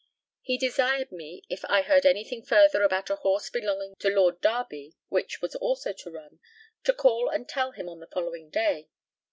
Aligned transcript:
He 0.41 0.57
desired 0.57 1.11
me, 1.11 1.43
if 1.47 1.63
I 1.65 1.83
heard 1.83 2.07
anything 2.07 2.43
further 2.43 2.81
about 2.81 3.11
a 3.11 3.17
horse 3.17 3.51
belonging 3.51 3.93
to 3.99 4.09
Lord 4.09 4.41
Derby, 4.41 4.95
which 5.09 5.43
was 5.43 5.53
also 5.55 5.93
to 5.93 6.09
run, 6.09 6.39
to 6.85 6.91
call 6.93 7.29
and 7.29 7.47
tell 7.47 7.73
him 7.73 7.87
on 7.87 7.99
the 7.99 8.07
following 8.11 8.49
day. 8.49 8.89